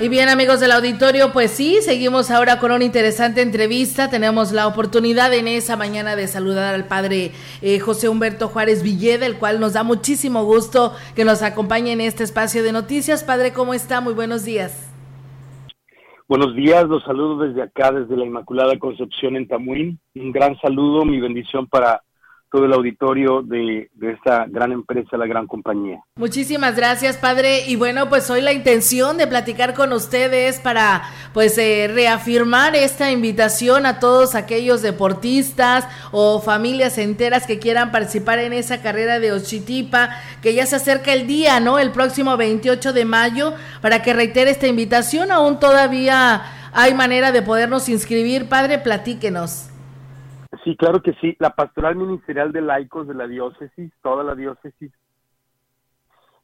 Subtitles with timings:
[0.00, 4.08] Y bien amigos del auditorio, pues sí, seguimos ahora con una interesante entrevista.
[4.08, 9.26] Tenemos la oportunidad en esa mañana de saludar al padre eh, José Humberto Juárez Villeda,
[9.26, 13.24] el cual nos da muchísimo gusto que nos acompañe en este espacio de noticias.
[13.24, 14.00] Padre, ¿cómo está?
[14.00, 14.90] Muy buenos días.
[16.28, 20.00] Buenos días, los saludo desde acá, desde la Inmaculada Concepción en Tamuín.
[20.14, 22.00] Un gran saludo, mi bendición para
[22.50, 26.02] todo el auditorio de, esta gran empresa, la gran compañía.
[26.16, 27.66] Muchísimas gracias, padre.
[27.68, 33.10] Y bueno, pues hoy la intención de platicar con ustedes para pues eh, reafirmar esta
[33.10, 39.32] invitación a todos aquellos deportistas o familias enteras que quieran participar en esa carrera de
[39.32, 40.10] Ochitipa,
[40.42, 41.78] que ya se acerca el día, ¿no?
[41.78, 45.30] El próximo 28 de mayo, para que reitere esta invitación.
[45.30, 48.48] Aún todavía hay manera de podernos inscribir.
[48.48, 49.70] Padre, platíquenos.
[50.70, 51.34] Sí, claro que sí.
[51.40, 54.92] La pastoral ministerial de laicos de la diócesis, toda la diócesis,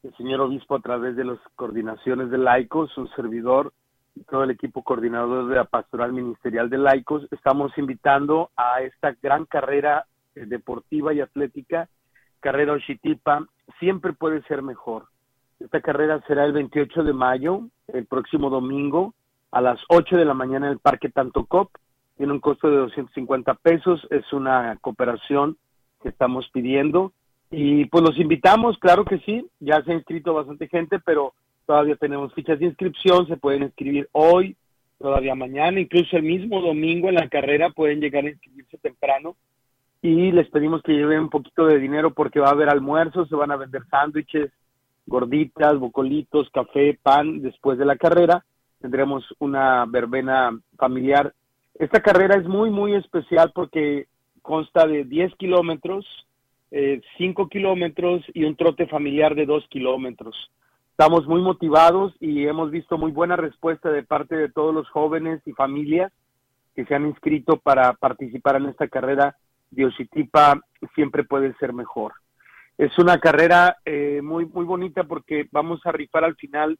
[0.02, 3.72] el señor obispo a través de las coordinaciones de laicos, un servidor,
[4.16, 9.14] y todo el equipo coordinador de la pastoral ministerial de laicos, estamos invitando a esta
[9.22, 11.88] gran carrera eh, deportiva y atlética,
[12.40, 13.46] carrera Oshitipa,
[13.78, 15.04] siempre puede ser mejor.
[15.60, 19.14] Esta carrera será el 28 de mayo, el próximo domingo,
[19.52, 21.70] a las 8 de la mañana en el Parque Tantocop
[22.16, 25.56] tiene un costo de 250 pesos, es una cooperación
[26.02, 27.12] que estamos pidiendo
[27.50, 31.34] y pues los invitamos, claro que sí, ya se ha inscrito bastante gente, pero
[31.66, 34.56] todavía tenemos fichas de inscripción, se pueden inscribir hoy,
[34.98, 39.36] todavía mañana, incluso el mismo domingo en la carrera pueden llegar a inscribirse temprano
[40.02, 43.34] y les pedimos que lleven un poquito de dinero porque va a haber almuerzos, se
[43.34, 44.50] van a vender sándwiches,
[45.06, 48.44] gorditas, bocolitos, café, pan después de la carrera.
[48.80, 51.32] Tendremos una verbena familiar
[51.78, 54.06] esta carrera es muy, muy especial porque
[54.42, 56.06] consta de 10 kilómetros,
[56.70, 60.50] eh, 5 kilómetros y un trote familiar de 2 kilómetros.
[60.90, 65.42] Estamos muy motivados y hemos visto muy buena respuesta de parte de todos los jóvenes
[65.44, 66.12] y familias
[66.74, 69.36] que se han inscrito para participar en esta carrera.
[69.70, 70.60] Diositipa
[70.94, 72.14] siempre puede ser mejor.
[72.78, 76.78] Es una carrera eh, muy, muy bonita porque vamos a rifar al final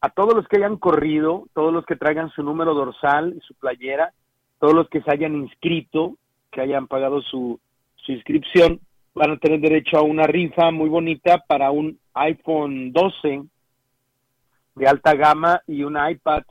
[0.00, 3.54] a todos los que hayan corrido, todos los que traigan su número dorsal y su
[3.54, 4.12] playera,
[4.60, 6.16] todos los que se hayan inscrito,
[6.52, 7.58] que hayan pagado su,
[7.96, 8.80] su inscripción,
[9.14, 13.42] van a tener derecho a una rifa muy bonita para un iPhone 12
[14.76, 16.44] de alta gama y un iPad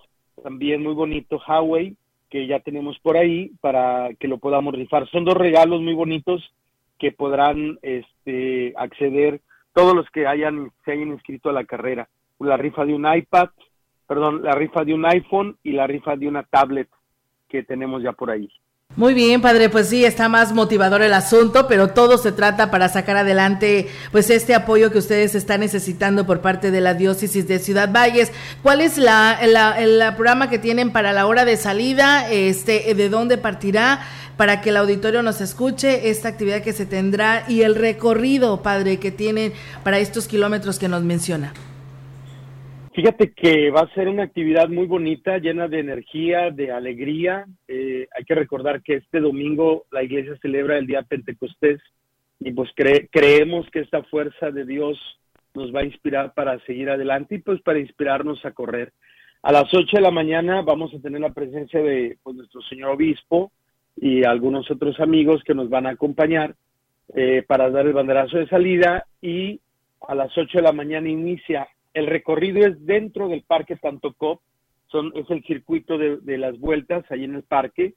[0.43, 1.95] también muy bonito Huawei
[2.29, 5.09] que ya tenemos por ahí para que lo podamos rifar.
[5.09, 6.53] Son dos regalos muy bonitos
[6.99, 9.41] que podrán este, acceder
[9.73, 12.07] todos los que hayan se hayan inscrito a la carrera.
[12.39, 13.49] La rifa de un iPad,
[14.07, 16.87] perdón, la rifa de un iPhone y la rifa de una tablet
[17.49, 18.49] que tenemos ya por ahí.
[18.95, 22.89] Muy bien, padre, pues sí, está más motivador el asunto, pero todo se trata para
[22.89, 27.59] sacar adelante pues este apoyo que ustedes están necesitando por parte de la diócesis de
[27.59, 28.31] Ciudad Valles.
[28.63, 29.37] ¿Cuál es la,
[29.77, 32.29] el programa que tienen para la hora de salida?
[32.29, 34.01] Este, ¿De dónde partirá?
[34.37, 38.97] Para que el auditorio nos escuche esta actividad que se tendrá y el recorrido, padre,
[38.97, 41.53] que tienen para estos kilómetros que nos menciona.
[42.93, 47.45] Fíjate que va a ser una actividad muy bonita, llena de energía, de alegría.
[47.67, 51.79] Eh, hay que recordar que este domingo la iglesia celebra el día Pentecostés
[52.39, 54.97] y pues creemos que esta fuerza de Dios
[55.53, 58.91] nos va a inspirar para seguir adelante y pues para inspirarnos a correr.
[59.43, 62.91] A las 8 de la mañana vamos a tener la presencia de pues, nuestro señor
[62.91, 63.51] obispo
[63.97, 66.55] y algunos otros amigos que nos van a acompañar
[67.13, 69.59] eh, para dar el banderazo de salida y
[70.07, 74.41] a las 8 de la mañana inicia el recorrido es dentro del Parque Tantocop,
[74.87, 77.93] son, es el circuito de, las vueltas ahí en el parque.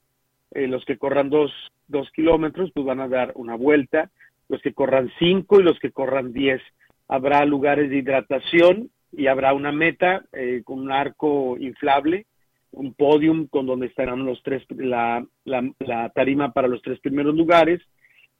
[0.51, 1.51] Eh, los que corran dos,
[1.87, 4.11] dos kilómetros, pues van a dar una vuelta.
[4.47, 6.61] Los que corran cinco y los que corran diez.
[7.07, 12.27] Habrá lugares de hidratación y habrá una meta eh, con un arco inflable,
[12.71, 17.35] un podium con donde estarán los tres, la, la, la tarima para los tres primeros
[17.35, 17.81] lugares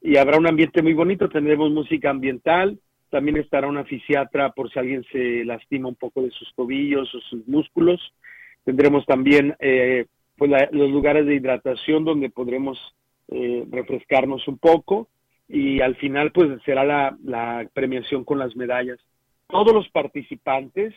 [0.04, 1.30] y habrá un ambiente muy bonito.
[1.30, 2.78] Tendremos música ambiental,
[3.13, 7.19] también estará una fisiatra por si alguien se lastima un poco de sus tobillos o
[7.21, 8.01] sus músculos.
[8.65, 12.80] Tendremos también eh, pues los lugares de hidratación donde podremos
[13.27, 15.10] eh, refrescarnos un poco
[15.48, 18.98] y al final pues será la, premiación con las medallas.
[19.45, 20.95] Todos los participantes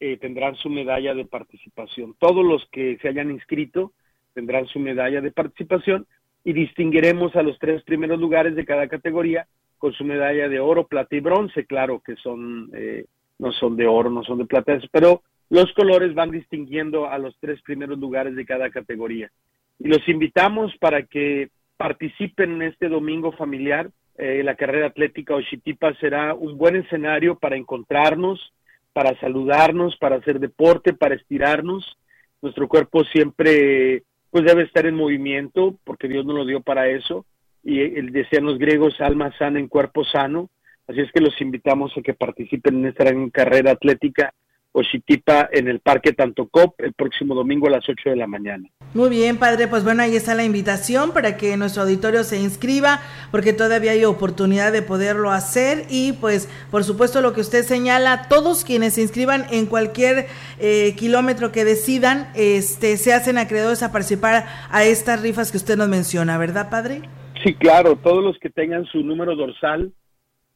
[0.00, 2.16] eh, tendrán su medalla de participación.
[2.18, 3.92] Todos los que se hayan inscrito
[4.32, 6.06] tendrán su medalla de participación
[6.44, 9.46] y distinguiremos a los tres primeros lugares de cada categoría
[9.82, 13.06] con su medalla de oro, plata y bronce, claro que son eh,
[13.40, 17.36] no son de oro, no son de plata, pero los colores van distinguiendo a los
[17.40, 19.32] tres primeros lugares de cada categoría.
[19.80, 23.90] Y los invitamos para que participen en este domingo familiar.
[24.18, 28.52] Eh, la carrera atlética Oshitipa será un buen escenario para encontrarnos,
[28.92, 31.98] para saludarnos, para hacer deporte, para estirarnos.
[32.40, 37.26] Nuestro cuerpo siempre pues debe estar en movimiento porque Dios nos lo dio para eso
[37.62, 40.50] y el decían los griegos alma sana en cuerpo sano.
[40.88, 44.34] Así es que los invitamos a que participen en esta gran carrera atlética
[44.72, 48.68] Oshitipa en el Parque Tantocop el próximo domingo a las 8 de la mañana.
[48.94, 53.00] Muy bien, padre, pues bueno, ahí está la invitación para que nuestro auditorio se inscriba,
[53.30, 58.28] porque todavía hay oportunidad de poderlo hacer y pues por supuesto lo que usted señala,
[58.28, 60.26] todos quienes se inscriban en cualquier
[60.58, 65.76] eh, kilómetro que decidan, este, se hacen acreedores a participar a estas rifas que usted
[65.76, 67.02] nos menciona, ¿verdad, padre?
[67.42, 69.92] Sí, claro, todos los que tengan su número dorsal,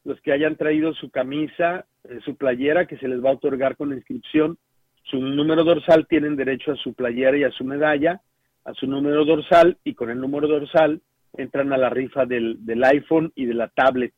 [0.05, 3.75] los que hayan traído su camisa, eh, su playera que se les va a otorgar
[3.75, 4.57] con la inscripción,
[5.03, 8.21] su número dorsal tienen derecho a su playera y a su medalla,
[8.63, 11.01] a su número dorsal y con el número dorsal
[11.35, 14.13] entran a la rifa del, del iPhone y de la tablet.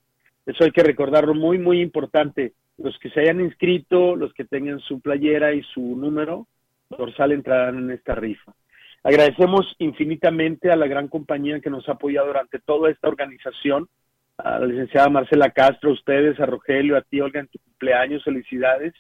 [0.46, 2.54] Eso hay que recordarlo muy, muy importante.
[2.78, 6.48] Los que se hayan inscrito, los que tengan su playera y su número
[6.90, 8.54] dorsal entrarán en esta rifa.
[9.04, 13.88] Agradecemos infinitamente a la gran compañía que nos ha apoyado durante toda esta organización,
[14.38, 18.24] a la licenciada Marcela Castro, a ustedes, a Rogelio, a ti, Olga, en tu cumpleaños,
[18.24, 18.94] felicidades.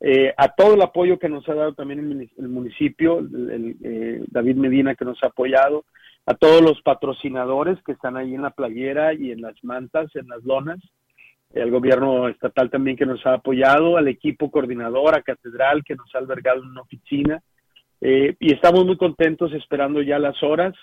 [0.00, 4.56] Eh, a todo el apoyo que nos ha dado también el, municipio, el, eh, David
[4.56, 5.84] Medina que nos ha apoyado,
[6.26, 10.26] a todos los patrocinadores que están ahí en la playera y en las mantas, en
[10.28, 10.78] las lonas,
[11.54, 16.12] al gobierno estatal también que nos ha apoyado, al equipo coordinador, a Catedral que nos
[16.14, 17.42] ha albergado en una oficina,
[18.06, 20.74] eh, y estamos muy contentos esperando ya las horas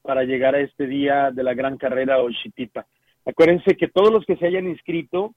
[0.00, 2.86] para llegar a este día de la gran carrera Oshitipa.
[3.26, 5.34] Acuérdense que todos los que se hayan inscrito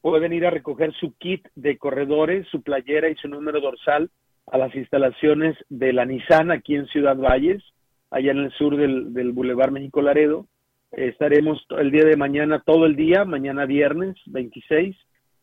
[0.00, 4.08] pueden ir a recoger su kit de corredores, su playera y su número dorsal
[4.46, 7.60] a las instalaciones de la Nissan aquí en Ciudad Valles,
[8.12, 10.46] allá en el sur del, del Boulevard México Laredo.
[10.92, 14.96] estaremos el día de mañana todo el día, mañana viernes 26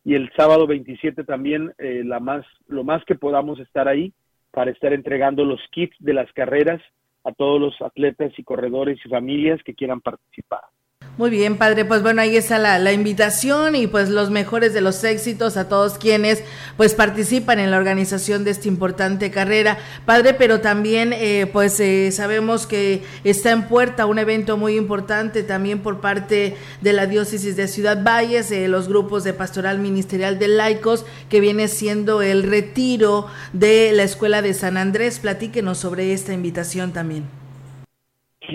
[0.06, 4.14] y el sábado 27 también eh, la más, lo más que podamos estar ahí
[4.56, 6.82] para estar entregando los kits de las carreras
[7.26, 10.62] a todos los atletas y corredores y familias que quieran participar.
[11.18, 15.02] Muy bien, padre, pues bueno, ahí está la, invitación y pues los mejores de los
[15.06, 16.44] éxitos a todos quienes
[16.76, 22.12] pues participan en la organización de esta importante carrera, padre, pero también eh, pues eh,
[22.12, 27.56] sabemos que está en puerta un evento muy importante también por parte de la diócesis
[27.56, 32.44] de Ciudad Valles, eh, los grupos de pastoral ministerial de laicos, que viene siendo el
[32.44, 35.20] retiro de la escuela de San Andrés.
[35.20, 37.45] Platíquenos sobre esta invitación también.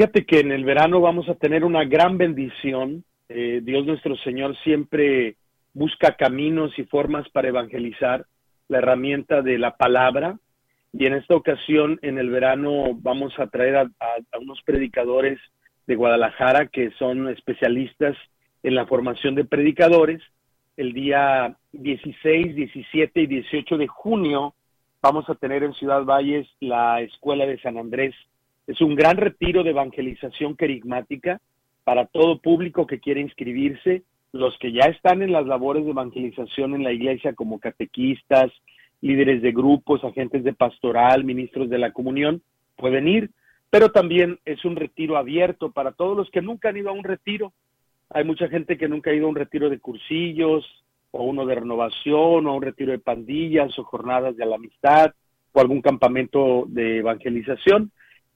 [0.00, 3.04] Fíjate que en el verano vamos a tener una gran bendición.
[3.28, 5.36] Eh, Dios nuestro Señor siempre
[5.74, 8.24] busca caminos y formas para evangelizar
[8.68, 10.38] la herramienta de la palabra.
[10.94, 15.38] Y en esta ocasión, en el verano, vamos a traer a, a unos predicadores
[15.86, 18.16] de Guadalajara que son especialistas
[18.62, 20.22] en la formación de predicadores.
[20.78, 24.54] El día 16, 17 y 18 de junio
[25.02, 28.14] vamos a tener en Ciudad Valles la Escuela de San Andrés
[28.70, 31.40] es un gran retiro de evangelización querigmática
[31.82, 36.76] para todo público que quiere inscribirse, los que ya están en las labores de evangelización
[36.76, 38.52] en la iglesia como catequistas,
[39.00, 42.42] líderes de grupos, agentes de pastoral, ministros de la comunión,
[42.76, 43.30] pueden ir,
[43.70, 47.02] pero también es un retiro abierto para todos los que nunca han ido a un
[47.02, 47.52] retiro.
[48.08, 50.64] Hay mucha gente que nunca ha ido a un retiro de cursillos,
[51.10, 55.12] o uno de renovación, o un retiro de pandillas, o jornadas de la amistad,
[55.50, 57.90] o algún campamento de evangelización.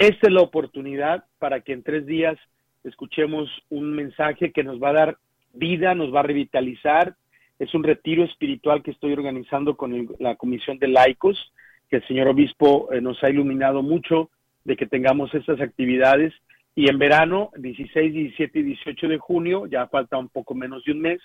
[0.05, 2.37] Esta es la oportunidad para que en tres días
[2.85, 5.19] escuchemos un mensaje que nos va a dar
[5.55, 7.17] vida, nos va a revitalizar.
[7.59, 11.55] Es un retiro espiritual que estoy organizando con la Comisión de Laicos,
[11.89, 14.29] que el señor obispo eh, nos ha iluminado mucho
[14.65, 16.35] de que tengamos estas actividades.
[16.75, 20.93] Y en verano, 16, 17 y 18 de junio, ya falta un poco menos de
[20.93, 21.23] un mes,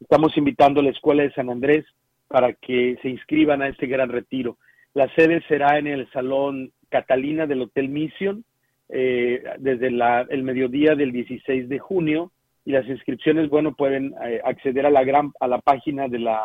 [0.00, 1.84] estamos invitando a la Escuela de San Andrés
[2.28, 4.56] para que se inscriban a este gran retiro.
[4.94, 8.44] La sede será en el Salón Catalina del Hotel Mission
[8.88, 12.30] eh, desde el mediodía del 16 de junio
[12.64, 16.40] y las inscripciones, bueno, pueden eh, acceder a la gran a la página de la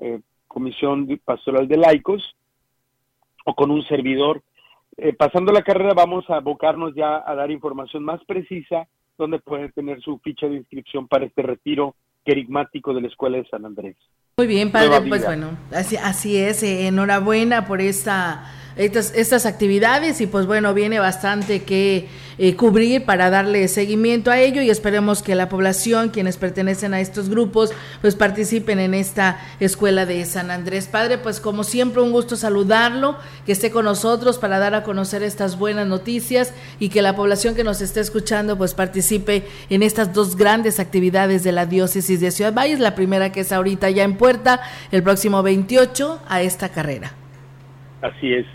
[0.00, 2.34] eh, Comisión Pastoral de Laicos
[3.44, 4.42] o con un servidor.
[5.18, 10.00] pasando la carrera vamos a abocarnos ya a dar información más precisa donde pueden tener
[10.00, 13.96] su ficha de inscripción para este retiro querigmático de la Escuela de San Andrés.
[14.36, 18.44] Muy bien, padre, pues bueno, así, así es, enhorabuena por esta
[18.76, 24.38] estas, estas actividades y pues bueno, viene bastante que eh, cubrir para darle seguimiento a
[24.38, 29.40] ello y esperemos que la población, quienes pertenecen a estos grupos, pues participen en esta
[29.58, 30.88] escuela de San Andrés.
[30.88, 33.16] Padre, pues como siempre un gusto saludarlo,
[33.46, 37.54] que esté con nosotros para dar a conocer estas buenas noticias y que la población
[37.54, 42.30] que nos esté escuchando pues participe en estas dos grandes actividades de la diócesis de
[42.30, 44.60] Ciudad Valles, la primera que es ahorita ya en puerta,
[44.92, 47.14] el próximo 28 a esta carrera.
[48.02, 48.46] Así es.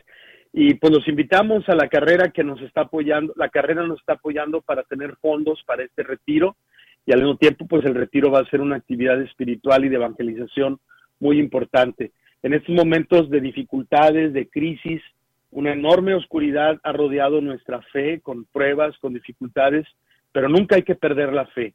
[0.54, 4.14] Y pues los invitamos a la carrera que nos está apoyando, la carrera nos está
[4.14, 6.58] apoyando para tener fondos para este retiro
[7.06, 9.96] y al mismo tiempo pues el retiro va a ser una actividad espiritual y de
[9.96, 10.80] evangelización
[11.20, 12.12] muy importante.
[12.44, 15.02] En estos momentos de dificultades, de crisis,
[15.52, 19.86] una enorme oscuridad ha rodeado nuestra fe con pruebas, con dificultades,
[20.32, 21.74] pero nunca hay que perder la fe.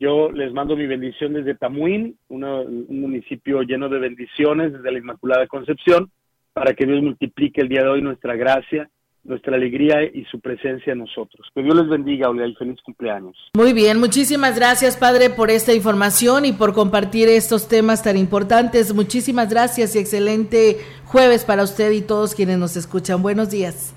[0.00, 5.46] Yo les mando mi bendición desde Tamuín, un municipio lleno de bendiciones, desde la Inmaculada
[5.46, 6.10] Concepción,
[6.58, 8.90] para que Dios multiplique el día de hoy nuestra gracia,
[9.22, 11.46] nuestra alegría y su presencia en nosotros.
[11.54, 13.36] Que Dios les bendiga, Olga, y feliz cumpleaños.
[13.54, 18.92] Muy bien, muchísimas gracias, Padre, por esta información y por compartir estos temas tan importantes.
[18.92, 23.22] Muchísimas gracias y excelente jueves para usted y todos quienes nos escuchan.
[23.22, 23.94] Buenos días.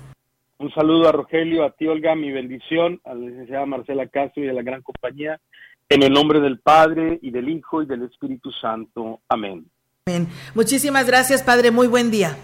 [0.58, 4.48] Un saludo a Rogelio, a ti, Olga, mi bendición, a la licenciada Marcela Castro y
[4.48, 5.40] a la gran compañía.
[5.88, 9.18] En el nombre del Padre y del Hijo y del Espíritu Santo.
[9.28, 9.66] Amén.
[10.06, 10.28] Amén.
[10.54, 11.72] Muchísimas gracias, Padre.
[11.72, 12.36] Muy buen día.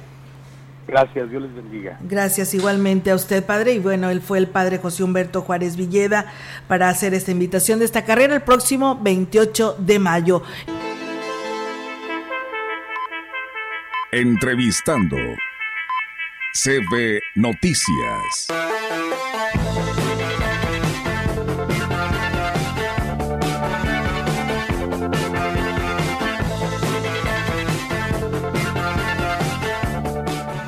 [0.88, 1.98] Gracias, Dios les bendiga.
[2.00, 3.74] Gracias igualmente a usted, padre.
[3.74, 6.32] Y bueno, él fue el padre José Humberto Juárez Villeda
[6.66, 10.42] para hacer esta invitación de esta carrera el próximo 28 de mayo.
[14.10, 15.18] Entrevistando
[16.54, 18.48] CB Noticias.